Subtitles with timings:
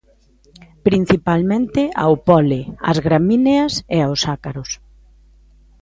[0.87, 2.61] Principalmente ao pole,
[2.91, 4.69] as gramíneas e aos ácaros.